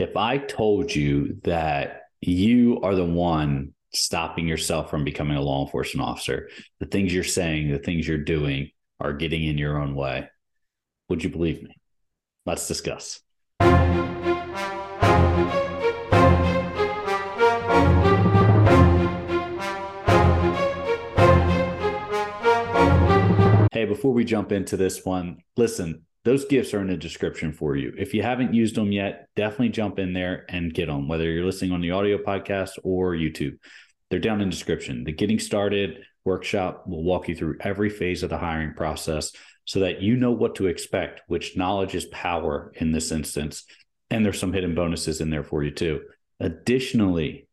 [0.00, 5.62] if I told you that you are the one stopping yourself from becoming a law
[5.62, 9.94] enforcement officer, the things you're saying, the things you're doing are getting in your own
[9.94, 10.30] way,
[11.10, 11.76] would you believe me?
[12.46, 13.20] Let's discuss.
[23.70, 27.76] Hey, before we jump into this one, listen, those gifts are in the description for
[27.76, 27.94] you.
[27.96, 31.44] If you haven't used them yet, definitely jump in there and get them, whether you're
[31.44, 33.58] listening on the audio podcast or YouTube.
[34.10, 35.04] They're down in the description.
[35.04, 39.32] The Getting Started workshop will walk you through every phase of the hiring process
[39.64, 43.64] so that you know what to expect, which knowledge is power in this instance.
[44.10, 46.02] And there's some hidden bonuses in there for you too.
[46.40, 47.46] Additionally,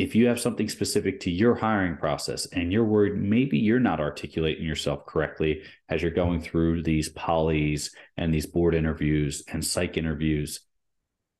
[0.00, 4.00] if you have something specific to your hiring process and you're worried maybe you're not
[4.00, 9.98] articulating yourself correctly as you're going through these polys and these board interviews and psych
[9.98, 10.60] interviews,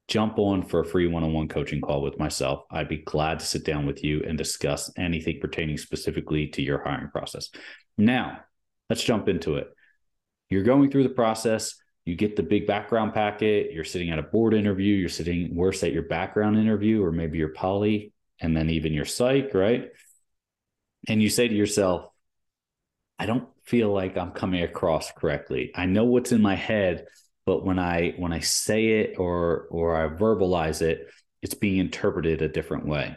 [0.09, 2.65] jump on for a free one on one coaching call with myself.
[2.71, 6.85] I'd be glad to sit down with you and discuss anything pertaining specifically to your
[6.85, 7.49] hiring process.
[7.97, 8.41] Now,
[8.91, 9.69] let's jump into it.
[10.51, 11.77] You're going through the process.
[12.05, 13.73] You get the big background packet.
[13.73, 14.95] You're sitting at a board interview.
[14.97, 19.05] You're sitting worse at your background interview, or maybe your poly and then even your
[19.05, 19.91] psych, right?
[21.09, 22.07] And you say to yourself,
[23.19, 25.73] I don't feel like I'm coming across correctly.
[25.75, 27.07] I know what's in my head,
[27.45, 31.11] but when I when I say it or or I verbalize it,
[31.43, 33.17] it's being interpreted a different way.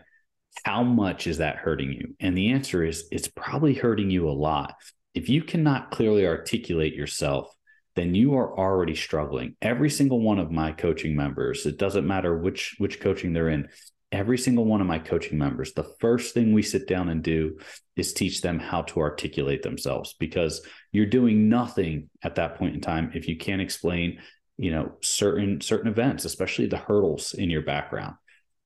[0.64, 2.16] How much is that hurting you?
[2.20, 4.76] And the answer is it's probably hurting you a lot.
[5.14, 7.54] If you cannot clearly articulate yourself,
[7.96, 9.56] then you are already struggling.
[9.62, 13.70] Every single one of my coaching members, it doesn't matter which which coaching they're in,
[14.14, 17.58] every single one of my coaching members, the first thing we sit down and do
[17.96, 22.80] is teach them how to articulate themselves because you're doing nothing at that point in
[22.80, 24.20] time if you can't explain,
[24.58, 28.14] you know, certain certain events, especially the hurdles in your background.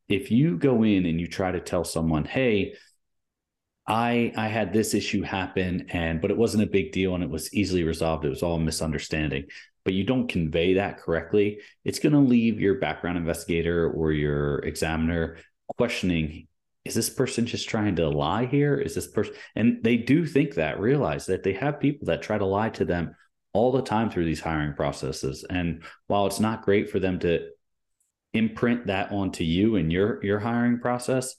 [0.09, 2.73] If you go in and you try to tell someone, "Hey,
[3.87, 7.29] I I had this issue happen and but it wasn't a big deal and it
[7.29, 8.25] was easily resolved.
[8.25, 9.45] It was all misunderstanding."
[9.87, 14.59] But you don't convey that correctly, it's going to leave your background investigator or your
[14.65, 15.37] examiner
[15.77, 16.45] questioning
[16.83, 18.75] is this person just trying to lie here?
[18.75, 22.37] Is this person, and they do think that, realize that they have people that try
[22.37, 23.15] to lie to them
[23.53, 25.45] all the time through these hiring processes.
[25.49, 27.47] And while it's not great for them to
[28.33, 31.33] imprint that onto you and your your hiring process,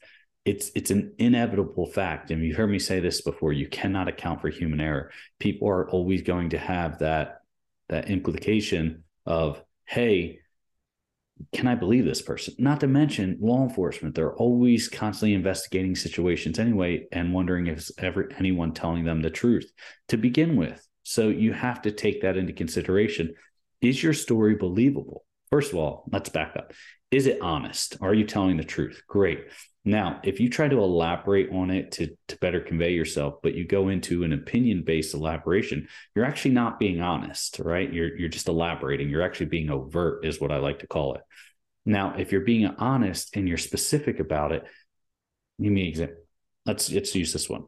[0.47, 2.31] it's it's an inevitable fact.
[2.31, 5.11] And you've heard me say this before, you cannot account for human error.
[5.39, 7.38] People are always going to have that
[7.89, 10.41] that implication of, hey,
[11.53, 12.55] can I believe this person?
[12.59, 14.15] Not to mention law enforcement.
[14.15, 19.71] They're always constantly investigating situations anyway and wondering if ever anyone telling them the truth
[20.09, 20.85] to begin with.
[21.05, 23.35] So you have to take that into consideration.
[23.81, 25.25] Is your story believable?
[25.51, 26.73] First of all, let's back up.
[27.11, 27.97] Is it honest?
[28.01, 29.03] Are you telling the truth?
[29.07, 29.47] Great.
[29.85, 33.67] Now, if you try to elaborate on it to, to better convey yourself, but you
[33.67, 37.91] go into an opinion based elaboration, you're actually not being honest, right?
[37.91, 39.09] You're, you're just elaborating.
[39.09, 41.23] You're actually being overt, is what I like to call it.
[41.87, 44.65] Now, if you're being honest and you're specific about it,
[45.63, 46.17] give me example.
[46.67, 47.65] Let's let's use this one.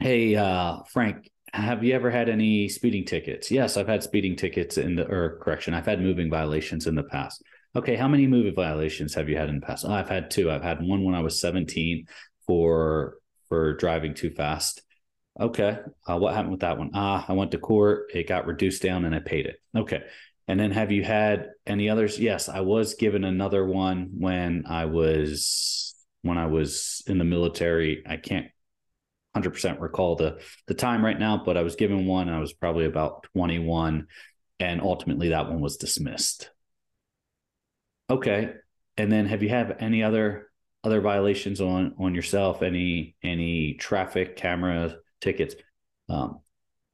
[0.00, 3.50] Hey, uh, Frank, have you ever had any speeding tickets?
[3.50, 7.02] Yes, I've had speeding tickets in the or correction, I've had moving violations in the
[7.02, 7.42] past.
[7.76, 9.84] Okay, how many moving violations have you had in the past?
[9.86, 10.50] Oh, I've had two.
[10.50, 12.06] I've had one when I was 17
[12.46, 14.82] for for driving too fast.
[15.38, 16.90] Okay, uh, what happened with that one?
[16.94, 18.10] Ah, I went to court.
[18.14, 19.56] It got reduced down, and I paid it.
[19.76, 20.02] Okay,
[20.48, 22.18] and then have you had any others?
[22.18, 28.02] Yes, I was given another one when I was when I was in the military.
[28.06, 28.48] I can't
[29.42, 32.28] 100% recall the the time right now, but I was given one.
[32.28, 34.06] I was probably about 21,
[34.60, 36.50] and ultimately that one was dismissed.
[38.10, 38.52] Okay.
[38.96, 40.50] And then have you have any other
[40.84, 42.62] other violations on on yourself?
[42.62, 45.54] Any any traffic camera tickets?
[46.08, 46.40] Um,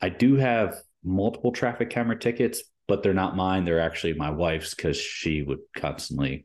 [0.01, 3.65] I do have multiple traffic camera tickets, but they're not mine.
[3.65, 6.45] They're actually my wife's because she would constantly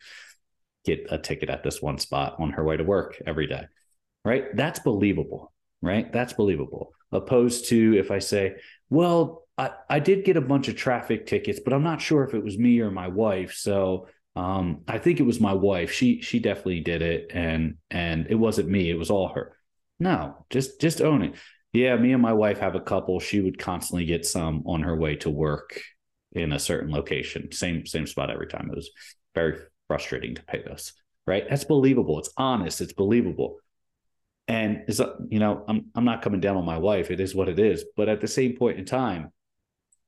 [0.86, 3.64] get a ticket at this one spot on her way to work every day.
[4.24, 4.56] Right?
[4.56, 5.52] That's believable.
[5.82, 6.12] Right?
[6.12, 6.94] That's believable.
[7.12, 8.56] Opposed to if I say,
[8.90, 12.34] well, I, I did get a bunch of traffic tickets, but I'm not sure if
[12.34, 13.54] it was me or my wife.
[13.54, 15.92] So um, I think it was my wife.
[15.92, 18.90] She she definitely did it, and and it wasn't me.
[18.90, 19.58] It was all her.
[20.00, 21.36] No, just just own it.
[21.74, 23.20] Yeah, me and my wife have a couple.
[23.20, 25.82] She would constantly get some on her way to work
[26.32, 28.70] in a certain location, same same spot every time.
[28.72, 28.92] It was
[29.36, 30.94] very frustrating to pay this.
[31.28, 31.44] Right?
[31.50, 32.18] That's believable.
[32.20, 32.82] It's honest.
[32.82, 33.58] It's believable.
[34.50, 35.00] And is
[35.30, 37.12] you know, I'm I'm not coming down on my wife.
[37.12, 37.86] It is what it is.
[37.96, 39.32] But at the same point in time,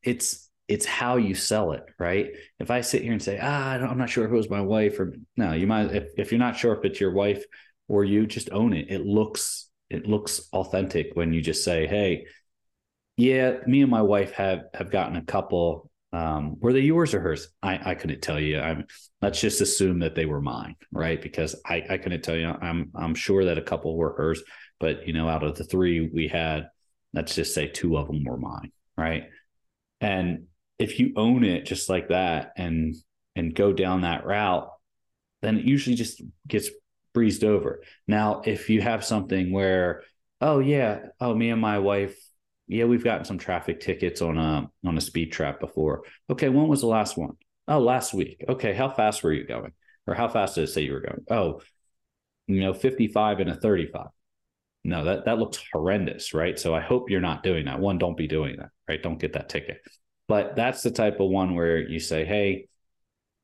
[0.03, 2.31] it's it's how you sell it, right?
[2.57, 4.99] If I sit here and say, ah, I'm not sure if it was my wife
[4.99, 7.43] or no, you might if, if you're not sure if it's your wife
[7.87, 8.89] or you, just own it.
[8.89, 12.25] It looks it looks authentic when you just say, hey,
[13.17, 15.90] yeah, me and my wife have have gotten a couple.
[16.13, 17.47] Um, were they yours or hers?
[17.63, 18.59] I, I couldn't tell you.
[18.59, 18.85] I'm
[19.21, 21.21] let's just assume that they were mine, right?
[21.21, 22.49] Because I, I couldn't tell you.
[22.49, 24.43] I'm I'm sure that a couple were hers,
[24.79, 26.69] but you know, out of the three we had,
[27.13, 29.29] let's just say two of them were mine, right?
[30.01, 30.47] And
[30.79, 32.95] if you own it just like that and
[33.35, 34.69] and go down that route,
[35.41, 36.69] then it usually just gets
[37.13, 37.81] breezed over.
[38.07, 40.03] Now, if you have something where,
[40.41, 42.17] oh yeah, oh me and my wife,
[42.71, 46.03] yeah, we've gotten some traffic tickets on a on a speed trap before.
[46.29, 47.35] Okay, when was the last one?
[47.67, 48.45] Oh, last week.
[48.47, 49.73] Okay, how fast were you going?
[50.07, 51.25] Or how fast did it say you were going?
[51.29, 51.61] Oh,
[52.47, 54.07] you know, 55 and a 35.
[54.85, 56.57] No, that that looks horrendous, right?
[56.57, 57.79] So I hope you're not doing that.
[57.79, 59.03] One, don't be doing that, right?
[59.03, 59.81] Don't get that ticket.
[60.29, 62.69] But that's the type of one where you say, hey,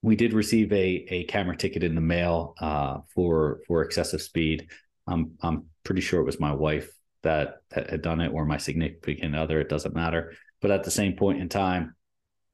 [0.01, 4.69] we did receive a a camera ticket in the mail uh, for for excessive speed.
[5.06, 6.89] I'm I'm pretty sure it was my wife
[7.23, 9.59] that, that had done it or my significant other.
[9.59, 10.33] It doesn't matter.
[10.61, 11.95] But at the same point in time,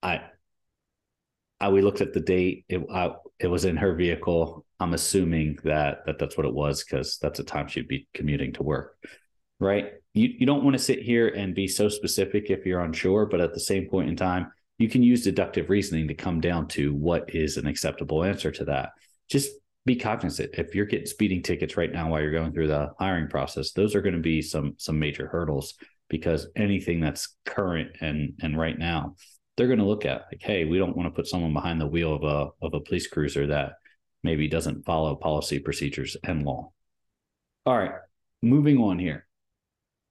[0.01, 0.21] I
[1.60, 2.65] I we looked at the date.
[2.68, 4.65] It I, it was in her vehicle.
[4.80, 8.54] I'm assuming that that that's what it was because that's the time she'd be commuting
[8.54, 8.98] to work,
[9.60, 9.94] right?
[10.13, 13.42] you, you don't want to sit here and be so specific if you're unsure, but
[13.42, 16.94] at the same point in time, you can use deductive reasoning to come down to
[16.94, 18.92] what is an acceptable answer to that.
[19.30, 19.51] Just
[19.86, 20.52] be cognizant.
[20.54, 23.96] If you're getting speeding tickets right now while you're going through the hiring process, those
[23.96, 25.76] are going to be some some major hurdles
[26.10, 29.16] because anything that's current and and right now,
[29.56, 31.88] they're going to look at like, hey, we don't want to put someone behind the
[31.88, 33.74] wheel of a of a police cruiser that
[34.24, 36.72] maybe doesn't follow policy, procedures, and law.
[37.66, 37.92] All right,
[38.42, 39.28] moving on here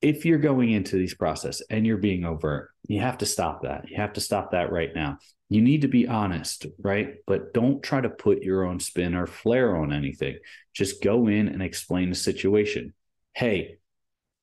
[0.02, 3.88] if you're going into these process and you're being overt, you have to stop that.
[3.88, 5.18] You have to stop that right now.
[5.48, 7.14] You need to be honest, right?
[7.26, 10.38] But don't try to put your own spin or flair on anything.
[10.74, 12.94] Just go in and explain the situation.
[13.32, 13.76] Hey,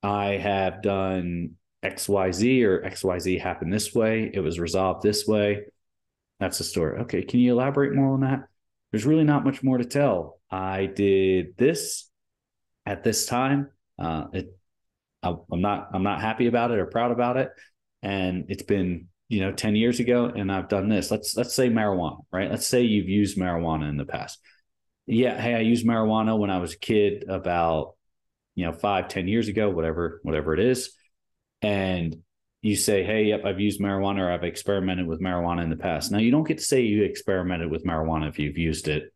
[0.01, 4.31] I have done XYZ or XYZ happened this way.
[4.33, 5.65] It was resolved this way.
[6.39, 6.99] That's the story.
[7.01, 7.23] Okay.
[7.23, 8.47] Can you elaborate more on that?
[8.91, 10.39] There's really not much more to tell.
[10.49, 12.09] I did this
[12.85, 13.69] at this time.
[13.97, 14.58] Uh, it
[15.23, 17.49] I'm not I'm not happy about it or proud about it,
[18.01, 21.11] and it's been you know 10 years ago and I've done this.
[21.11, 22.49] Let's let's say marijuana, right?
[22.49, 24.39] Let's say you've used marijuana in the past.
[25.05, 27.95] Yeah, hey, I used marijuana when I was a kid about
[28.55, 30.93] you know five ten years ago, whatever whatever it is,
[31.61, 32.15] and
[32.61, 36.11] you say, hey, yep, I've used marijuana or I've experimented with marijuana in the past.
[36.11, 39.13] Now you don't get to say you experimented with marijuana if you've used it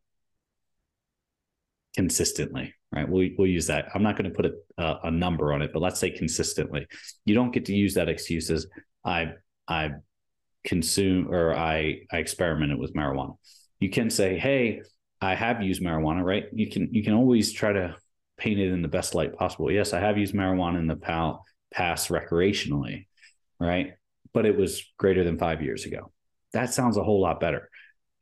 [1.93, 3.07] consistently, right?
[3.07, 3.87] We'll, we'll use that.
[3.93, 6.87] I'm not going to put a, a number on it, but let's say consistently.
[7.25, 8.67] You don't get to use that excuse as
[9.05, 9.33] I
[9.67, 9.91] I
[10.63, 13.37] consume or I I experimented with marijuana.
[13.79, 14.81] You can say, hey,
[15.21, 16.45] I have used marijuana, right?
[16.51, 17.95] You can you can always try to
[18.37, 19.71] paint it in the best light possible.
[19.71, 20.95] Yes, I have used marijuana in the
[21.71, 23.07] past recreationally,
[23.59, 23.93] right?
[24.33, 26.11] But it was greater than five years ago.
[26.53, 27.69] That sounds a whole lot better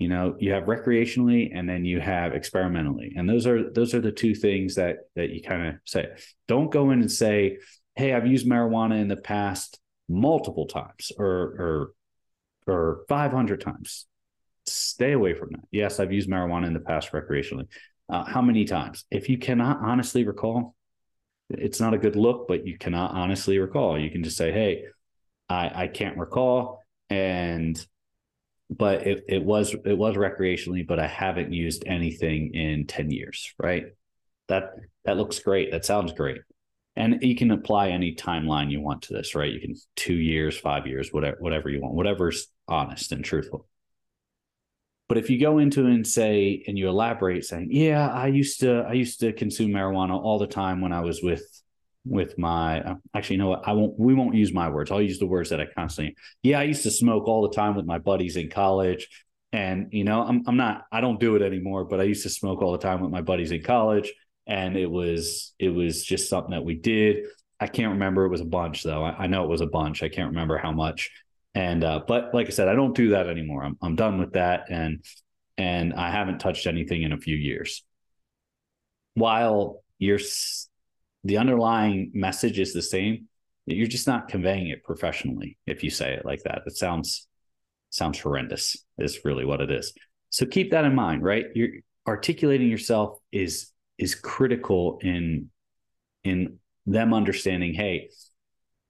[0.01, 3.13] you know you have recreationally and then you have experimentally.
[3.15, 6.07] And those are those are the two things that that you kind of say.
[6.47, 7.59] Don't go in and say
[7.95, 11.93] hey i've used marijuana in the past multiple times or or
[12.67, 14.07] or 500 times.
[14.65, 15.61] Stay away from that.
[15.71, 17.67] Yes i've used marijuana in the past recreationally.
[18.09, 19.05] Uh, how many times?
[19.11, 20.75] If you cannot honestly recall
[21.49, 23.99] it's not a good look but you cannot honestly recall.
[23.99, 24.85] You can just say hey
[25.47, 27.85] i i can't recall and
[28.71, 33.53] but it, it was it was recreationally but i haven't used anything in 10 years
[33.59, 33.85] right?
[34.47, 34.73] That
[35.05, 35.71] that looks great.
[35.71, 36.41] That sounds great.
[36.95, 39.51] And you can apply any timeline you want to this right?
[39.51, 43.67] You can two years five years whatever whatever you want whatever's honest and truthful.
[45.07, 48.85] But if you go into and say and you elaborate saying yeah i used to
[48.87, 51.43] i used to consume marijuana all the time when i was with
[52.05, 54.91] with my uh, actually you know what I won't we won't use my words.
[54.91, 57.75] I'll use the words that I constantly yeah, I used to smoke all the time
[57.75, 59.07] with my buddies in college.
[59.53, 62.29] And you know, I'm I'm not I don't do it anymore, but I used to
[62.29, 64.11] smoke all the time with my buddies in college.
[64.47, 67.25] And it was it was just something that we did.
[67.59, 69.03] I can't remember it was a bunch though.
[69.03, 70.01] I, I know it was a bunch.
[70.01, 71.11] I can't remember how much.
[71.53, 73.63] And uh, but like I said, I don't do that anymore.
[73.63, 75.03] I'm I'm done with that and
[75.57, 77.83] and I haven't touched anything in a few years.
[79.13, 80.19] While you're
[81.23, 83.27] the underlying message is the same
[83.65, 87.27] you're just not conveying it professionally if you say it like that it sounds
[87.89, 89.93] sounds horrendous is really what it is
[90.29, 91.69] so keep that in mind right you're
[92.07, 95.49] articulating yourself is is critical in
[96.23, 98.09] in them understanding hey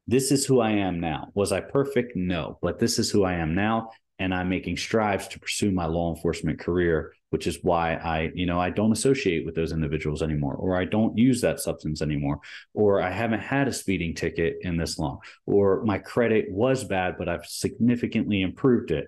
[0.07, 1.29] this is who I am now.
[1.35, 2.15] Was I perfect?
[2.15, 3.91] No, but this is who I am now.
[4.21, 8.45] And I'm making strides to pursue my law enforcement career, which is why I, you
[8.45, 12.39] know, I don't associate with those individuals anymore, or I don't use that substance anymore,
[12.75, 17.15] or I haven't had a speeding ticket in this long, or my credit was bad,
[17.17, 19.07] but I've significantly improved it,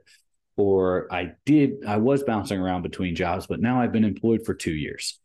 [0.58, 4.55] or I did, I was bouncing around between jobs, but now I've been employed for
[4.55, 5.20] two years.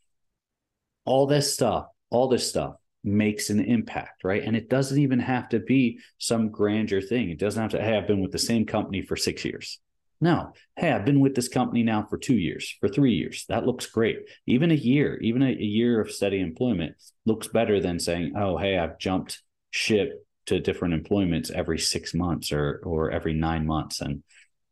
[1.06, 2.74] All this stuff, all this stuff
[3.04, 4.42] makes an impact, right?
[4.42, 7.30] And it doesn't even have to be some grandeur thing.
[7.30, 9.78] It doesn't have to, hey, I've been with the same company for six years.
[10.20, 13.44] No, hey, I've been with this company now for two years, for three years.
[13.48, 14.18] That looks great.
[14.46, 18.56] Even a year, even a, a year of steady employment looks better than saying, oh,
[18.56, 24.00] hey, I've jumped ship to different employments every six months or or every nine months.
[24.00, 24.22] And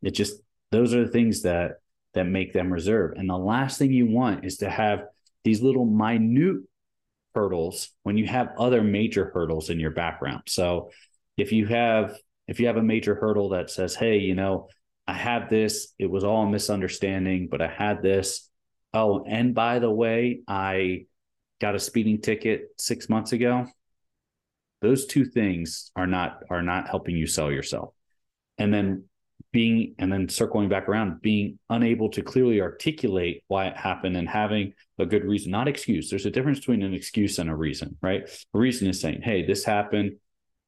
[0.01, 0.41] it just
[0.71, 1.73] those are the things that
[2.13, 3.13] that make them reserve.
[3.15, 5.05] And the last thing you want is to have
[5.43, 6.63] these little minute
[7.37, 10.41] hurdles when you have other major hurdles in your background.
[10.47, 10.89] So
[11.37, 12.17] if you have
[12.47, 14.69] if you have a major hurdle that says, "Hey, you know,
[15.05, 18.49] I had this, it was all a misunderstanding, but I had this.
[18.91, 21.05] Oh, and by the way, I
[21.59, 23.67] got a speeding ticket 6 months ago."
[24.81, 27.93] Those two things are not are not helping you sell yourself.
[28.57, 29.03] And then
[29.51, 34.27] being and then circling back around being unable to clearly articulate why it happened and
[34.27, 36.09] having a good reason not excuse.
[36.09, 38.29] There's a difference between an excuse and a reason right?
[38.53, 40.17] A reason is saying hey this happened.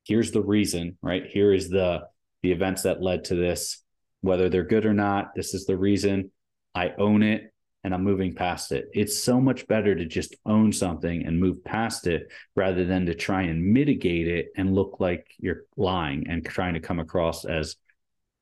[0.06, 1.26] Here's the reason right?
[1.26, 2.04] Here is the
[2.42, 3.84] the events that led to this.
[4.22, 6.32] Whether they're good or not this is the reason.
[6.74, 8.90] I own it and i'm moving past it.
[8.94, 13.14] It's so much better to just own something and move past it rather than to
[13.14, 17.76] try and mitigate it and look like you're lying and trying to come across as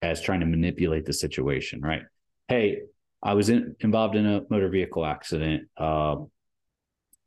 [0.01, 2.03] as trying to manipulate the situation, right?
[2.47, 2.81] Hey,
[3.21, 6.17] I was in, involved in a motor vehicle accident, uh,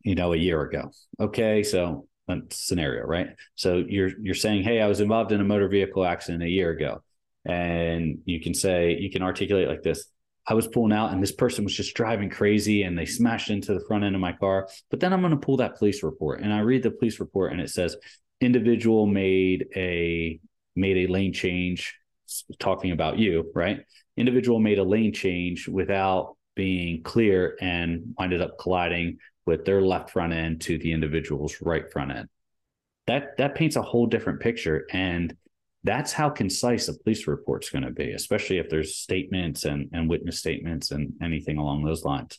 [0.02, 0.90] you know, a year ago.
[1.18, 2.06] Okay, so
[2.50, 3.28] scenario, right?
[3.54, 6.70] So you're you're saying, hey, I was involved in a motor vehicle accident a year
[6.70, 7.02] ago,
[7.44, 10.06] and you can say you can articulate like this.
[10.46, 13.74] I was pulling out and this person was just driving crazy and they smashed into
[13.74, 14.68] the front end of my car.
[14.90, 17.52] But then I'm going to pull that police report and I read the police report
[17.52, 17.94] and it says
[18.40, 20.40] individual made a
[20.74, 21.99] made a lane change
[22.58, 23.80] talking about you, right?
[24.16, 30.10] Individual made a lane change without being clear and ended up colliding with their left
[30.10, 32.28] front end to the individual's right front end.
[33.06, 35.34] That that paints a whole different picture and
[35.82, 40.10] that's how concise a police report's going to be, especially if there's statements and, and
[40.10, 42.38] witness statements and anything along those lines,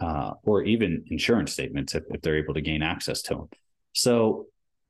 [0.00, 3.48] uh, or even insurance statements if, if they're able to gain access to them.
[3.94, 4.46] So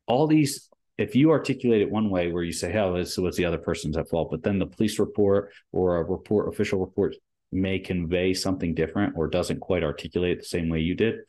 [0.07, 0.68] all these
[0.99, 3.97] if you articulate it one way where you say, "Hell, this was the other person's
[3.97, 7.15] at fault," but then the police report or a report, official report,
[7.53, 11.21] may convey something different or doesn't quite articulate the same way you did,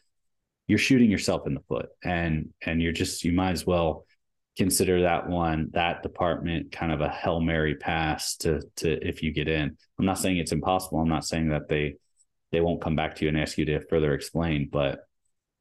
[0.67, 4.05] you're shooting yourself in the foot, and and you're just you might as well
[4.57, 9.31] consider that one that department kind of a hail mary pass to to if you
[9.31, 9.77] get in.
[9.99, 10.99] I'm not saying it's impossible.
[10.99, 11.95] I'm not saying that they
[12.51, 15.07] they won't come back to you and ask you to further explain, but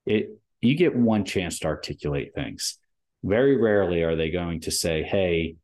[0.06, 0.30] it
[0.62, 2.78] you get one chance to articulate things
[3.22, 5.56] very rarely are they going to say, Hey,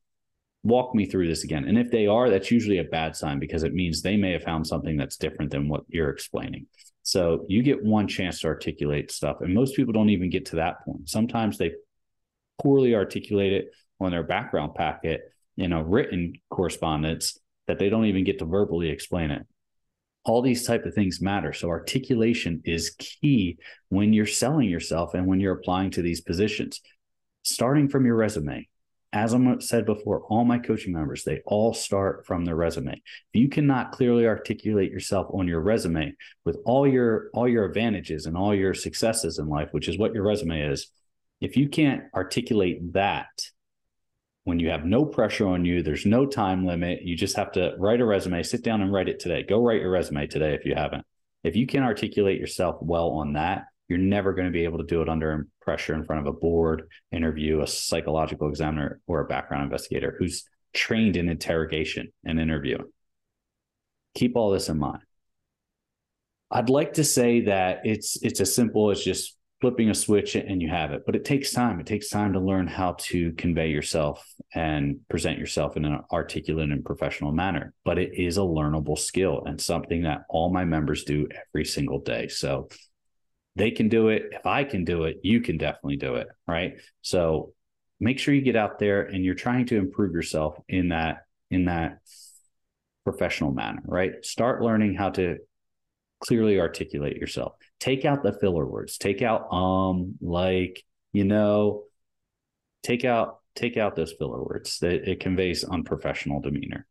[0.62, 1.64] walk me through this again.
[1.64, 4.42] And if they are, that's usually a bad sign because it means they may have
[4.42, 6.66] found something that's different than what you're explaining.
[7.02, 9.42] So you get one chance to articulate stuff.
[9.42, 11.08] And most people don't even get to that point.
[11.08, 11.72] Sometimes they
[12.62, 13.70] poorly articulate it
[14.00, 15.20] on their background packet
[15.58, 19.46] in a written correspondence that they don't even get to verbally explain it
[20.24, 23.58] all these type of things matter so articulation is key
[23.90, 26.80] when you're selling yourself and when you're applying to these positions
[27.44, 28.68] starting from your resume.
[29.12, 32.94] As I said before, all my coaching members, they all start from their resume.
[33.32, 38.26] If you cannot clearly articulate yourself on your resume with all your all your advantages
[38.26, 40.88] and all your successes in life, which is what your resume is,
[41.40, 43.28] if you can't articulate that
[44.44, 47.74] when you have no pressure on you, there's no time limit, you just have to
[47.78, 49.42] write a resume, sit down and write it today.
[49.42, 51.04] Go write your resume today if you haven't.
[51.42, 54.84] If you can articulate yourself well on that, you're never going to be able to
[54.84, 59.26] do it under pressure in front of a board interview, a psychological examiner, or a
[59.26, 62.90] background investigator who's trained in interrogation and interviewing.
[64.14, 65.02] Keep all this in mind.
[66.50, 70.60] I'd like to say that it's it's as simple as just flipping a switch and
[70.60, 71.80] you have it, but it takes time.
[71.80, 74.22] It takes time to learn how to convey yourself
[74.54, 77.72] and present yourself in an articulate and professional manner.
[77.84, 81.98] But it is a learnable skill and something that all my members do every single
[81.98, 82.28] day.
[82.28, 82.68] So
[83.56, 84.30] they can do it.
[84.32, 86.28] If I can do it, you can definitely do it.
[86.46, 86.74] Right.
[87.02, 87.52] So
[88.00, 91.66] make sure you get out there and you're trying to improve yourself in that, in
[91.66, 91.98] that
[93.04, 94.24] professional manner, right?
[94.24, 95.38] Start learning how to
[96.20, 97.54] clearly articulate yourself.
[97.80, 100.82] Take out the filler words, take out um, like,
[101.12, 101.84] you know,
[102.82, 104.82] take out take out those filler words.
[104.82, 106.86] It, it conveys unprofessional demeanor.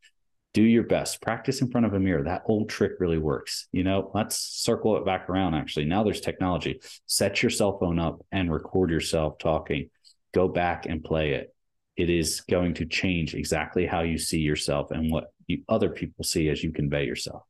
[0.54, 1.22] Do your best.
[1.22, 2.24] Practice in front of a mirror.
[2.24, 3.68] That old trick really works.
[3.72, 5.56] You know, let's circle it back around.
[5.56, 6.80] Actually, now there's technology.
[7.08, 9.90] Set your cell phone up and record yourself talking.
[10.34, 11.56] Go back and play it.
[11.98, 16.24] It is going to change exactly how you see yourself and what you, other people
[16.24, 17.44] see as you convey yourself.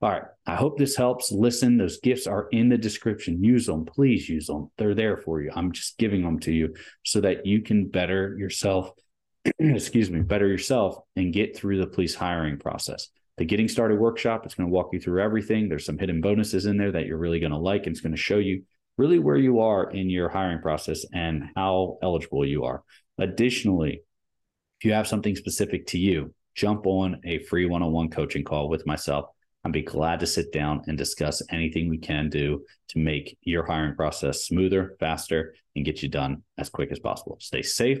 [0.00, 0.22] All right.
[0.46, 1.32] I hope this helps.
[1.32, 3.42] Listen, those gifts are in the description.
[3.42, 3.84] Use them.
[3.84, 4.70] Please use them.
[4.78, 5.50] They're there for you.
[5.54, 6.74] I'm just giving them to you
[7.04, 8.92] so that you can better yourself,
[9.58, 13.08] excuse me, better yourself and get through the police hiring process.
[13.36, 15.68] The Getting Started workshop is going to walk you through everything.
[15.68, 18.14] There's some hidden bonuses in there that you're really going to like, and it's going
[18.14, 18.64] to show you
[18.96, 22.82] really where you are in your hiring process and how eligible you are.
[23.18, 24.02] Additionally,
[24.80, 28.42] if you have something specific to you, jump on a free one on one coaching
[28.42, 29.26] call with myself
[29.64, 33.66] I'd be glad to sit down and discuss anything we can do to make your
[33.66, 37.36] hiring process smoother, faster, and get you done as quick as possible.
[37.40, 38.00] Stay safe,